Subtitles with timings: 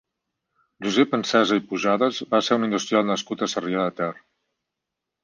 [0.85, 4.09] Josep Ensesa i Pujadas va ser un industrial nascut a Sarrià de Ter.